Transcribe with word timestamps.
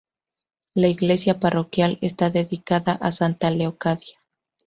La 0.73 0.87
iglesia 0.87 1.39
parroquial 1.39 1.99
está 2.01 2.31
dedicada 2.31 2.93
a 2.93 3.11
Santa 3.11 3.51
Leocadia. 3.51 4.17